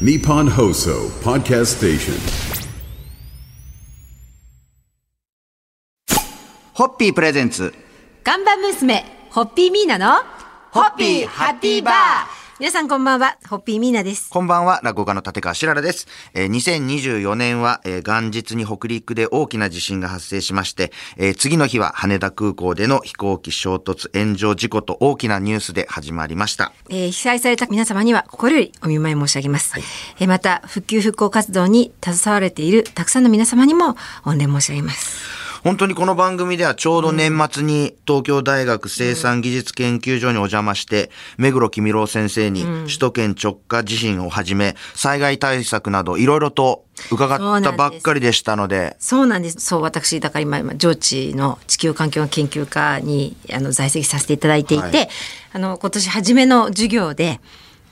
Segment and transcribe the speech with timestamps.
[0.00, 2.14] Nippon Hoso Podcast Station.
[6.72, 7.72] ホッピープレゼンツ。
[8.24, 10.16] 看板娘、ホッピーミーナの、
[10.72, 14.30] ホッピーハッピーバー皆さんこんばんは、ホッピーミーナです。
[14.30, 16.06] こんばんは、落語家の立川しららです。
[16.34, 26.72] えー2024年は、えー元日に北陸で大きな地震が発生しまして、えー次の日は羽田空港での飛行機衝突炎上事故と大きなニュースで始まりました。
[26.90, 29.74] えー被災された皆様には心よりお見舞い申し上げます。
[30.20, 35.43] えーまた、復旧復興活動に携われているたくさんの皆様にも御礼申し上げます。
[35.64, 49.56] 本当にこの番組ではちょうど年末に東京大学生産技術研究所にお邪魔して、目黒公郎先生に首都圏直下地震をはじめ、災害対策などいろいろと伺ったばっかりでしたので、そうなんです。
[49.60, 55.08] そう、私、だから今、今上智の地球環境研究科にあの在籍させていただいていて、はい。
[55.54, 57.40] あの、今年初めの授業で、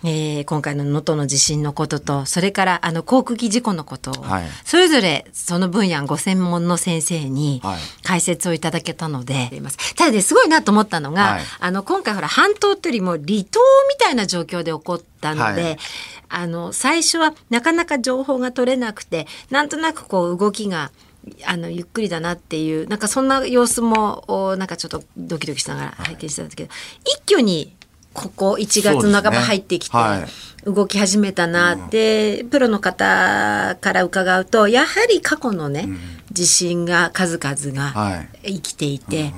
[0.04, 4.48] えー今回の能登の地震のことと、それからあの航空機事故のことを、はい。
[4.64, 7.78] それぞれその分野ご専門の先生にはい。
[8.02, 9.50] 解説をいただけたので、
[9.96, 11.42] ただね、すごいなと思ったのが、はい。
[11.60, 15.78] あの、今回ほら、半島というよりも離島みたいな状況で起こったので、はい。
[16.28, 20.90] あの、最初はなかなか情報が取れなくて、なんとなくこう動きが、
[21.46, 26.70] あの、ゆっくりだなっていう、なんかそんな様子も、おなんかちょっとドキドキしながら拝見してたんですけど、
[27.04, 27.72] 一挙に、
[28.12, 29.96] ここ1月の半ば入ってきて、
[30.64, 35.88] 動き始めたなって、プロの方から伺うとやはり過去のね、
[36.30, 39.32] 地震が数々はが生きていて、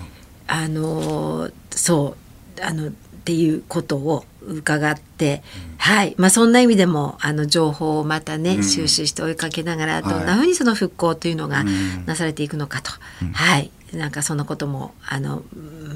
[0.46, 2.16] あのそ
[2.58, 2.90] うあのっ
[3.24, 5.42] ていうことを伺って、
[5.78, 6.14] はい。
[6.18, 11.64] まあそんな意味でもあの情報をまたね、収集して追いかけながらどんなふうにその復興というのが
[12.04, 12.90] なされていくのかと、
[13.32, 15.42] はいなんかそんなこともあの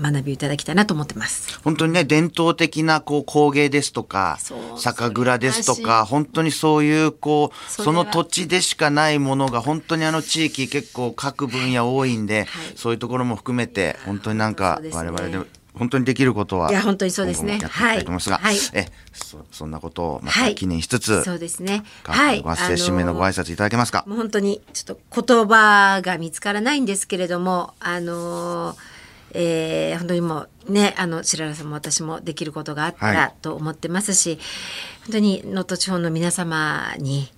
[0.02, 1.58] 学びをいただきたいなと思ってます。
[1.62, 4.38] 本当にね、伝統的なこう工芸ですとか
[4.76, 12.46] 酒蔵ですとそか、本当にそういうこう、その土地でしかないものが本当にあの地域結構各分野多いんで、はい。
[12.76, 15.38] そういうところも含めて、本当になんか我々で
[15.78, 21.84] 本当にできることはいや本当にそうですね今後もやっていと思いますが、はいえ、そそんなことをまはいた記念しつつ、そうですね。
[22.04, 24.04] はい、ご発声締めのご挨拶いただけますか？
[24.06, 28.76] もう本当にちょっと言葉が見つからないんですけれども、あのー
[29.32, 34.38] えー本当にもうね、あの白良さんも私もできることがあったはいらと思ってますし、
[35.04, 37.30] 本当に能登地方の皆様に。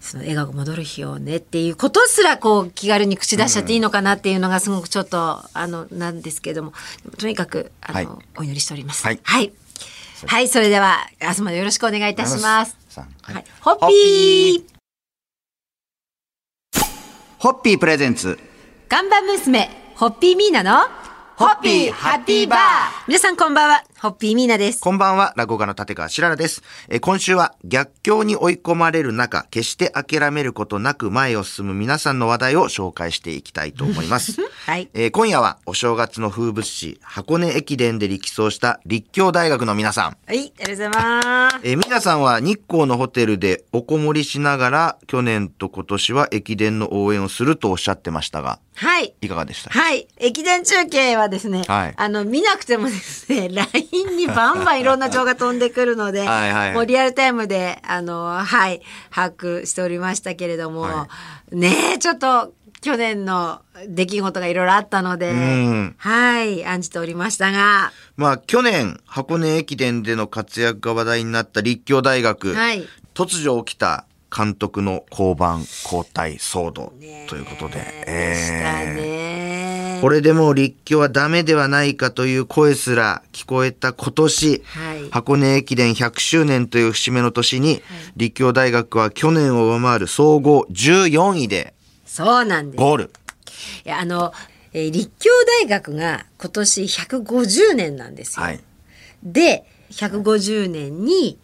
[0.00, 6.72] その笑顔が戻る日をねっていうことすらこう気軽に口出しちゃっていいのかなっていうのがすごくちょっとあのなんですけれども。
[7.18, 8.08] とにかくあの、はい。
[8.38, 9.04] お祈りしております。
[9.04, 9.20] はい。
[9.22, 9.52] はい、
[10.26, 12.76] はいそれでは明日までよろしくお願いいたします。
[13.22, 14.78] はい、ホッピー。
[17.38, 18.38] ホッピープレゼンツ。
[18.88, 20.88] 看板娘、ホッピーミーナの、
[21.36, 22.60] ホッピーハッピーバー。
[23.06, 24.80] 皆さんこんばんは、ホッピーミーナです。
[24.80, 26.62] こんばんは、落語家の立川しららです。
[26.88, 34.36] えー今週は逆境に追い込まれる中、決して諦めることなく前を進む皆さんの話題を紹介していきたいと思います。
[34.66, 34.88] はい。
[34.94, 40.16] えー今夜はお正月の風物詩、箱根駅伝で力走した立教大学の皆さん。
[40.26, 41.56] はい、ありがとうございます。
[41.64, 49.12] えー皆さんは日光のホテルでおこもりしながら去年と今年は駅伝の応援をするとおっしゃってましたが、はい。
[49.20, 49.70] いかがでした？
[49.70, 50.06] はい。
[50.18, 56.74] 駅伝中継はですね、はいあの、見なくてもですね、LINE にバンバンいろんな情報が飛んでくるので、 はいはい。
[56.74, 61.08] もうリアルタイムで、あの、はい、把握しておりましたけれども、は
[61.50, 72.86] ねえ、ちょっと、去年の出来事がいろいろあったのでん、はい、案じておりましたが、まあ去年箱根駅伝での活躍が話題になった立教大学、はい。
[73.14, 76.92] 突如起きた監督の降板交代騒動
[77.28, 79.47] ということで、でしたえね。
[79.98, 87.82] ーこれでもう立教はダメではないかという声すら聞こえた今年、はい箱根駅伝100周年という節目の年に、
[88.16, 92.80] 立教大学は去年を上回る総合14位でそうなんです。
[92.80, 93.10] ゴール。
[93.84, 94.32] いやあの、
[94.72, 98.44] えー立教大学が今年150年なんですよ。
[98.44, 98.60] はい。
[99.22, 101.38] で150年に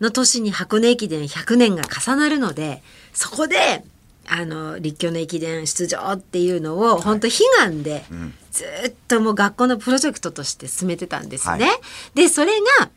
[0.00, 2.82] の年に箱根駅伝100年が重なるので
[3.12, 3.84] そこで
[4.28, 8.04] あの立教の駅伝出場っていうのを本当悲願で、
[8.52, 11.66] ずっともう学校のプロジェクトとして進めてたんですね。
[11.66, 11.80] はい
[12.14, 12.90] でそれが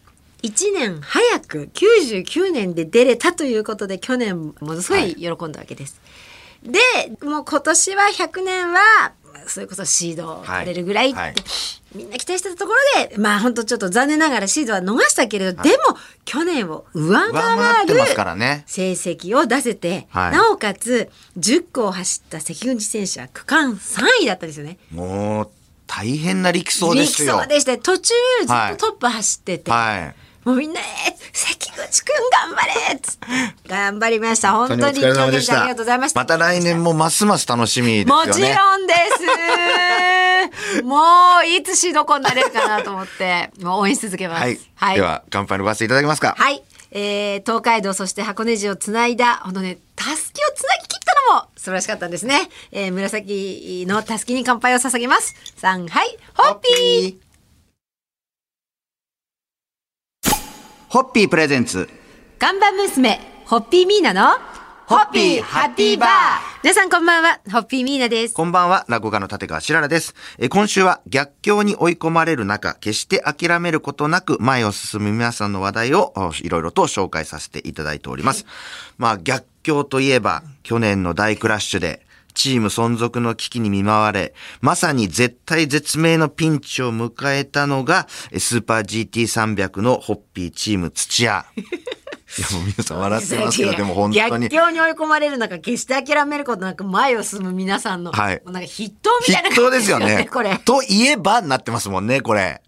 [0.43, 6.01] 1年早く99年で出れたということで去年ものすごい喜んだわけです。
[6.63, 6.79] で
[7.25, 9.13] もう今年は100年は
[9.49, 11.35] それこそシードを取れるぐらいって、はいはい
[11.95, 15.95] みんな期待してたところでまあ本当ちょっと残念ながらシードは逃したけれど、でも
[16.25, 17.93] 去年を上上回る。
[18.65, 24.79] 成績を出せて、はいなおかつ10区を走った関口選手は区間3位だったんですよね。
[24.91, 25.49] もう、
[25.85, 27.33] 大変な力走ですよ。
[27.33, 30.15] 力走でして途中ずっとトップ走ってて、はい。
[30.47, 32.13] もうみんな、えー、関口くん
[32.49, 33.27] 頑張れっつって
[33.77, 34.53] 頑張りました。
[34.53, 36.19] 本当にお疲れ様でしありたがとうございました。
[36.19, 38.93] また来年もますます楽しみですよねもちろんで
[40.77, 40.83] す。
[40.83, 40.97] も
[41.43, 44.57] ういつ首都高になれるかなと思って、もう応援し続けます。
[44.75, 46.35] はい、では乾杯のばせていただけますか？
[46.37, 46.63] はい。
[46.95, 52.49] えー、東海道そして箱根路をつないだ、ほんとね、たすきをつなぎ切ったのも素晴らしかったんですね。
[52.71, 55.33] えー、紫のたすきに乾杯を捧げます。
[55.59, 57.15] 3、はい、ホッピー
[60.89, 61.89] ホッピープレゼンツ
[62.37, 64.31] 看板娘、ホッピーミーナの、
[64.85, 66.09] ホッピーハッピーバー
[66.63, 68.33] 皆さんこんばんは、ホッピーミーナです。
[68.33, 70.15] こんばんは、落語家の立川しららです。
[70.39, 78.45] えー今週は逆境に追い込まれる中、決して諦めることなく前を進む皆さんの話題をおいろいろと紹介させていただいております。
[78.97, 91.45] まあ逆境といえば、去年の大クラッシュで、チーム存続の危機に見舞われ、まさに絶対絶命のピンチを迎えたのが、えスーパー GT300 のホッピーチーム土屋。
[92.37, 94.49] いや、もう皆さん笑ってますけど、でも本当逆に。
[94.49, 100.27] 境に追い込まれる中、決して諦めることなく前を進む皆さんの、はいもうなんか筆頭みたいな筆頭ですよね。
[100.31, 100.57] これ。
[100.65, 102.61] といえばなってますもんね、これ。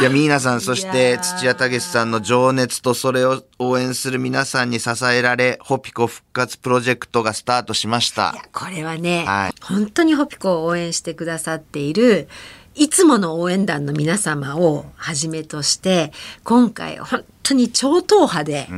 [0.00, 8.42] いや、ミーナさん、そしてー土屋武さんの情熱とそれを応援する皆さんに支えられ、ホピコ復活プロジェクトがスタートしましたいや。
[8.52, 12.28] これはね、はい本当にホピコを応援してくださっている
[12.74, 16.12] いつもの応援団の皆様をはじめとして
[16.42, 18.68] 今回本当に超党派で、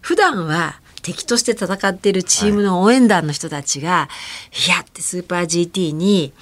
[0.00, 4.08] 普段は敵として戦っているチームの応援団の人たちが、
[4.66, 6.32] い、やってスーパー GT に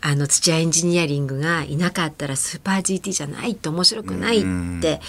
[0.00, 4.44] あの土屋エンジニアリングがいなかったらスーパー GT じゃないって面白くないっ
[4.80, 5.00] て、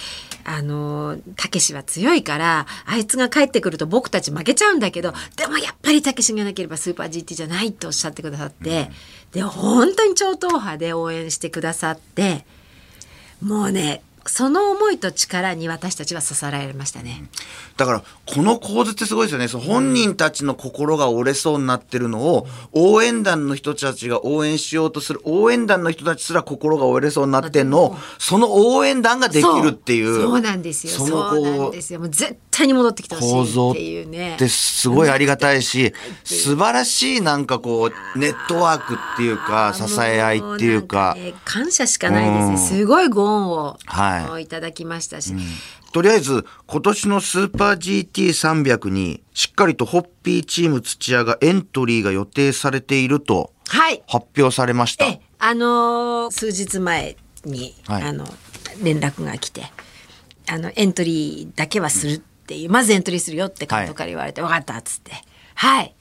[0.44, 8.90] あのたけしは強いからあいつが帰ってくると僕たち負けちゃうんだけどでもやっぱりたけしがなければスーパー GT じゃないっておっしゃってくださって、
[9.32, 12.44] で本当に超党派で応援してくださって
[13.42, 17.24] もうねその思いと力に私たちは支えられましたね。
[17.76, 19.48] だから、この構図ってすごいですよね。
[19.48, 30.22] その本人たちの心が折れそうになってるのを、応援団の人たちが応援しようとする、応援団の人たちすら心が折れそうになってんのを、その応援団ができるっていう。
[30.22, 30.92] そうなんですよ。
[30.92, 32.00] そのそうなんこですよ。
[32.00, 34.36] もう絶対に戻ってきてほしいっていうね。
[34.36, 35.92] てすごいありがたいし、
[36.24, 42.78] 素晴らしいなんかこう、ネットワークっていうか、支え合いっていうかも、なんね感謝しかないですね。
[42.80, 45.34] すごいご恩を、はいい、ただきましたし。
[45.92, 54.02] とりあえず今年のスーパー GT300 にしっかりとホッピーチーム土屋がエントリーが予定されているとはい。
[54.06, 55.06] 発表されました。
[55.06, 58.26] え、あのー数日前に、はいあの
[58.82, 59.62] 連絡が来て、
[60.46, 65.12] あのエントリーだけはするっていう、まずエントリーするよって監督から言われて、分かったっつって、
[65.54, 65.94] はい。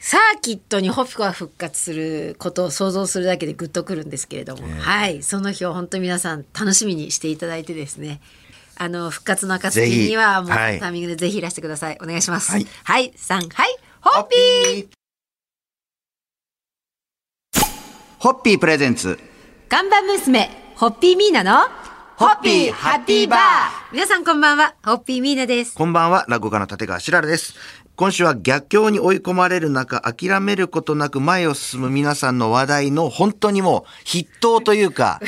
[0.00, 8.20] サーキットにホピコが復活することを想像するだけでグッとくるんですけれども、はい、その日を本当に皆さん楽しみにしていただいてですね。
[8.76, 11.98] あの復活の暁にはもう、タイミングでぜひいらしてください。
[12.02, 12.50] お願いします。
[12.50, 14.88] はいはい、三はい、ホッピー。
[18.18, 19.18] ホッピープレゼンツ。
[19.68, 21.83] 看板娘、ホッピーミーナの、
[22.16, 23.40] ホッピーハッピーバー
[23.92, 25.74] 皆さんこんばんは、ホッピーミーナです。
[25.74, 27.54] こんばんは、落語家の立川しららです。
[27.96, 35.20] 今週は逆境に追い込まれる中、諦めることなく前を進む皆さんの話題の本当にもう筆頭というか、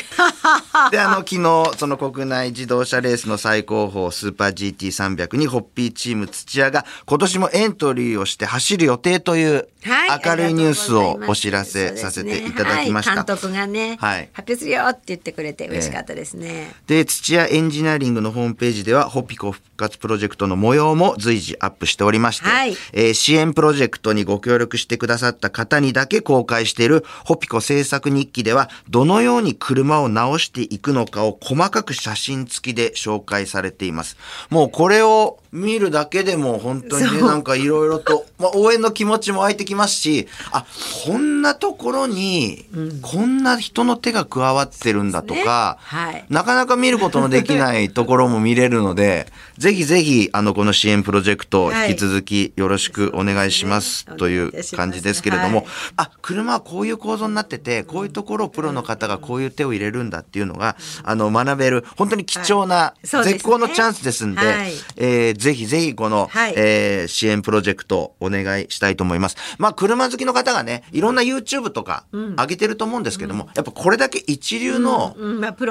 [0.91, 13.13] で、あの、昨日、その国内自動車レースの最高峰スーパー GT300 にホッピーチーム土屋が今年もエントリーをして走る予定というはい明るいニュースをお知らせさせていただきました。
[13.13, 16.75] はい、監督がね、はい発表するよって言ってくれて嬉しかったですね。
[16.87, 34.17] で、土屋エンジニアリングのホームページでは、ホピコ復活プロジェクトの模様も随時アップしておりまして、はいえー支援プロジェクトにご協力してくださった方にだけ公開しているホピコ制作日記では、どのように車を直していくのかを細かく写真付きで紹介されています。
[34.49, 40.67] もうこれを見るだけでも本当にね、なんかいろいろと、まあ、応援の気持ちも湧いてきますし、あ、
[41.05, 42.67] こんなところに、
[43.03, 46.25] こんな人の手が加わってるんだとか、はい。
[46.29, 49.27] なかなか見ることのできないところも見れるので、
[49.59, 51.91] ぜひぜひ、あの、この支援プロジェクト、はい。
[51.91, 55.67] 引き続きよろしくお願いします、という感じですけれども、はい。
[55.97, 64.73] あ、車はこういう構造になってて、こういうところをプロの方がこういう手を入れるんだっていうのが、あの、学べる、本当に貴重な、絶好のチャンスですんで、はい。
[64.97, 66.55] えーぜひぜひこの、はい。
[66.57, 69.37] えー支援プロジェクトお願いしたいと思います。
[69.59, 75.17] まあ、車好きの方がね、いろんな YouTube とか上げてると思うんですけども、やっぱこれだけ一流の、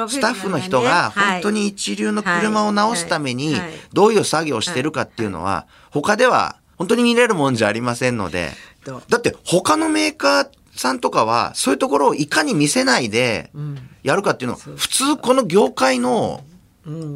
[0.07, 1.33] スタッフの人がはい。
[1.35, 3.55] 本当に一流の車を直すために
[3.93, 8.51] どういう作業をしてるかっていうのは他では本当に見れるもんじゃありませんので。
[9.09, 13.49] だって他のメーカーさんとかはそういうところをいかに見せないで
[14.03, 16.43] やるかっていうのを普通この業界の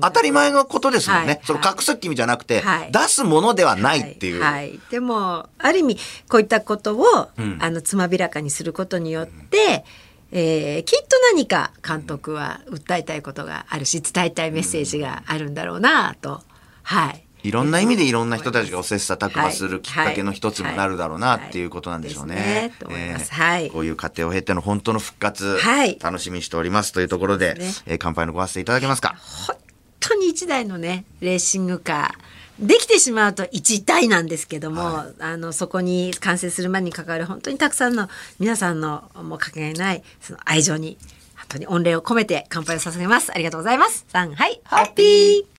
[0.01, 1.27] 当たり前のことですもんね。
[1.27, 1.41] はい。
[1.43, 2.91] その隠す気味じゃなくて、はい。
[2.91, 4.41] 出すものではないっていう。
[4.41, 4.53] はい。
[4.53, 4.79] はい。
[4.89, 5.97] でもある意味
[6.27, 7.57] こういったことを、ん。
[7.59, 9.85] あのつまびらかにすることによって、
[10.31, 16.41] えーきっと何か監督は訴えたいことがあるし伝えたいメッセージがあるんだろうなと、
[16.83, 17.23] はい。
[17.43, 22.73] いろんな意味でいろんな人たちがお切磋琢磨すはいるきっかけの一つにもなるだろうなっていうことなんでしょうね。
[23.71, 25.97] こういう過程を経ての本当の復活、はい。
[26.01, 29.15] 楽しみにしておりますというところで、ですえー乾杯のご発声いただけますか？
[29.47, 29.55] 本
[29.99, 40.97] 当に一台のねレーシングカーできてしまうと一台なんですけども、あのそこに完成する前に関わる本当にたくさんの皆さんのもうかけがえないその愛情に
[41.37, 43.31] 本当に御礼を込めて乾杯を捧げます。
[43.31, 44.05] ありがとうございます。
[44.09, 44.59] さんはい。
[44.65, 45.58] ホッピー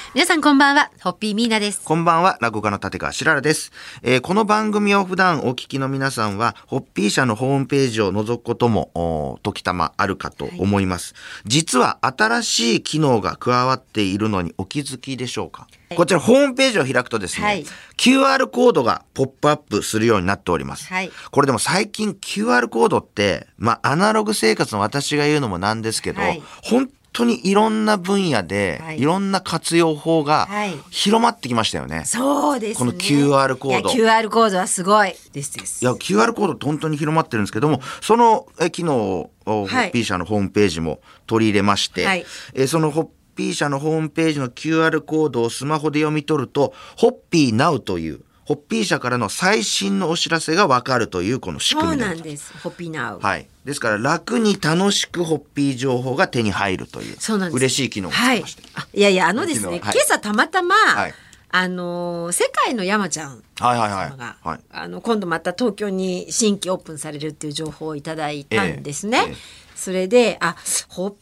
[0.13, 0.91] 皆さんこんばんは。
[1.01, 1.83] ホッピーミーナです。
[1.85, 3.71] こんばんは、落語家の立川しららです、
[4.03, 11.15] えーこの番組を普段お聞きの皆さんは、ホッピー社のホームページを覗くことも、時たまあるかと思います。
[11.45, 17.65] 実は新しい機能が加わっているのにお気づきでしょうか、こちらホームページを開くとですね、はい。
[17.95, 20.87] QR コードがポップアップするようになっております。
[20.87, 21.11] はい。
[21.31, 26.43] これでも最近 QR コードって、まあアナログ生活の私が言うのもなんですけど、はい。
[26.63, 28.99] 本当にいろんな分野で、はい。
[28.99, 30.73] いろんな活用法がはい。
[30.89, 32.03] 広まってきましたよね。
[32.05, 32.91] そうですね。
[32.91, 33.89] この QR コード。
[33.89, 35.81] QR コードはすごいですです。
[35.83, 39.89] いや、QR コードって本当に広まってるんですけども、そのえ機能を、ホはい。
[39.89, 42.25] ッピー社のホームページも取り入れまして、はい。
[42.53, 53.47] えそのホッピー社のホームページの QR コードをスマホで読み取ると、ホッピーナウという、ホッピー社からの最新のお知らせがわかるというこの仕組そうみでなんですホッピーナウはい。
[53.65, 57.55] ですから楽に楽しくホッピー情報が手に入るという、そうなんです。
[57.55, 58.63] 嬉しい機能がつはいきまして。。
[58.75, 61.13] あいやいや、あのですね、今朝たまたま、はい
[61.53, 69.17] あのー世界の山ちゃんはいはいはいはいあの今度また東京に新規オープンされるっていう情報をいただいたんですね。
[69.17, 69.35] ええええ
[69.81, 70.55] それであ
[70.89, 71.17] ホッピ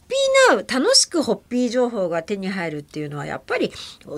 [0.50, 3.72] ーナウ楽しくホッピー情報が手に入るっていうのはやっぱり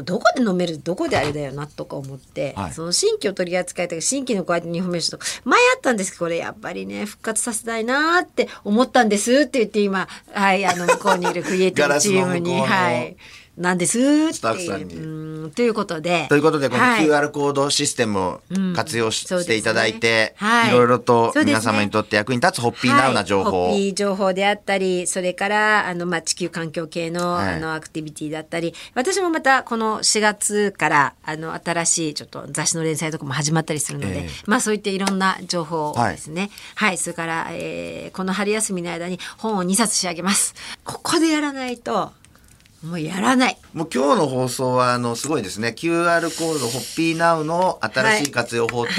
[0.04, 2.72] どこで飲めるどこであれだよなとか思って、はい。
[2.72, 13.16] その新規を取り扱いとか新規のこうやって日本名とか前あったんですけどこれやっぱりね復活させたいなって思ったんですって言って今はいあの向こうにいるクリエイティブチームにはい
[13.56, 14.94] なんですってスタッフさんに。
[14.94, 16.26] うんということで。
[16.28, 17.06] ということで、このはい。
[17.06, 18.40] QR コードシステムを
[18.75, 20.71] 活用し,、ていただいて、はい。
[20.71, 27.54] いろいろと皆様にとって役に立つホッピーナウな情報ホッピー情報であったりそれからあの、まあ、地球環境系の,、はい。
[27.54, 34.28] あのアクティビティだったり私もまたこの4月からあの新しいちょっと雑誌の連載とかも始まったりするので、ええ。
[34.47, 36.50] まあそういったいろんな情報をですね。
[36.75, 40.54] はい、それから、えーこの春休みの間に本を2冊仕上げます。
[40.85, 42.12] ここでやらないと
[42.82, 43.56] もうやらない。
[43.72, 45.74] もう今日の放送はあのすごいですね。
[45.76, 48.90] QR コードホッピーナウの新しい活用法と、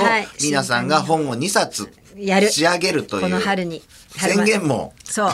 [0.41, 2.49] 皆さんが本を2冊やる。
[2.49, 3.83] 仕上げるというこの春に。
[4.17, 5.31] 春宣言もそう。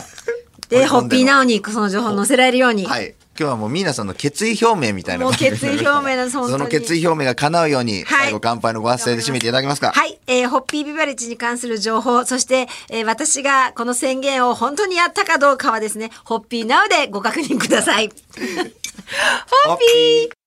[0.70, 8.24] でホッピーナウにその情報を載せられるように、はい今日はもう皆さんの決意表明みたいなもう決意表明なんですその決意表明が叶うように、はい。
[8.24, 9.94] 最後乾杯のご発声で締めていただけますか？
[9.94, 18.10] はい、えーホッピービバレッジに関する情報、そして、えー私がこの宣言を本当にやったかどうかはですね、ホッピーナウでご確認ください。
[19.66, 20.39] ホッピー